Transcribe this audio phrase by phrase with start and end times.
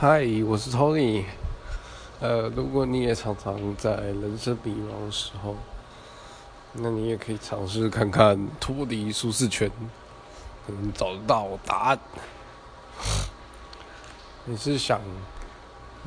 [0.00, 1.24] 嗨，我是 Tony。
[2.20, 5.56] 呃，如果你也常常在人生迷茫的时候，
[6.74, 9.68] 那你也可以尝试看看脱离舒适圈，
[10.68, 11.98] 能找得到答案。
[14.44, 15.00] 你是想，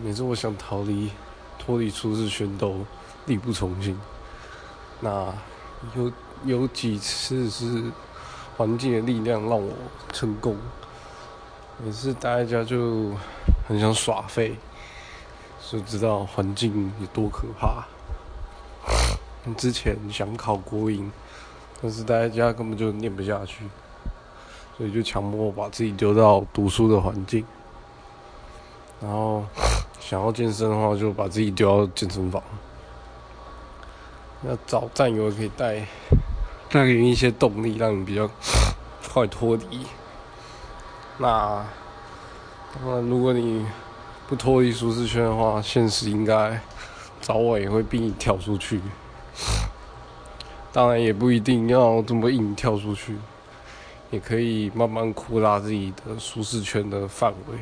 [0.01, 1.11] 每次我想逃离、
[1.59, 2.85] 脱离舒适圈都
[3.25, 3.99] 力不从心。
[5.01, 5.33] 那
[5.97, 6.09] 有
[6.45, 7.91] 有几次是
[8.55, 9.73] 环境的力量让我
[10.13, 10.55] 成功。
[11.83, 13.11] 每次待在家就
[13.67, 14.55] 很想耍废，
[15.67, 17.83] 就知道环境有多可怕。
[19.57, 21.11] 之前想考国营，
[21.81, 23.65] 但是待在家根本就念不下去，
[24.77, 27.43] 所以就强迫把自己丢到读书的环境。
[29.01, 29.43] 然后
[29.99, 32.43] 想要健身的话，就把自己丢到健身房。
[34.47, 35.87] 要找战友可以带，
[36.69, 38.29] 带给你一些动力，让你比较
[39.11, 39.87] 快脱离。
[41.17, 41.63] 那
[42.79, 43.65] 那，如果你
[44.27, 46.59] 不脱离舒适圈的话，现实应该
[47.19, 48.79] 早晚也会逼你跳出去。
[50.71, 53.17] 当然，也不一定要这么硬跳出去，
[54.09, 57.57] 也可以慢慢扩大自己的舒适圈的范围。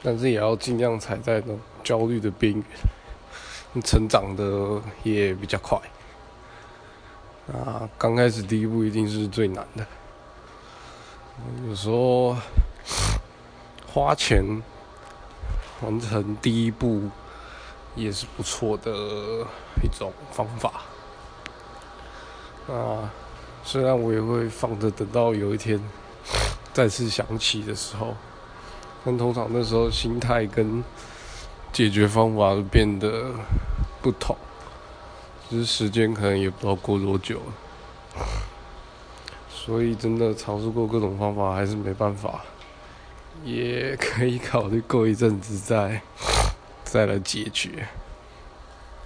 [0.00, 2.62] 但是也要尽量踩在那种焦虑的边缘，
[3.82, 5.76] 成长的也比较快。
[7.52, 9.84] 啊，刚开始第一步一定是最难的。
[11.66, 12.36] 有时候
[13.94, 14.60] 花钱
[15.80, 17.08] 完成第一步
[17.94, 18.90] 也是不错的
[19.84, 20.82] 一种方法。
[22.66, 23.08] 啊，
[23.62, 25.80] 虽然我也会放着，等到有一天
[26.72, 28.16] 再次想起的时候，
[29.04, 30.82] 但通常那时候心态跟
[31.72, 33.30] 解决方法都变得
[34.02, 34.36] 不同，
[35.48, 37.40] 只是时间可能也不知道过多久。
[39.48, 42.44] 所以真的尝试过各种方法，还是没办法，
[43.44, 46.00] 也可以考虑过一阵子再
[46.82, 47.86] 再来解决。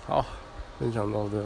[0.07, 0.25] 好，
[0.79, 1.45] 分享到这。